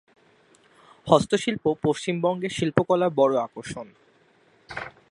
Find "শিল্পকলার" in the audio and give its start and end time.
2.57-3.11